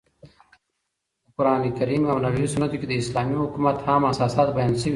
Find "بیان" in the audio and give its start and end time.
4.55-4.71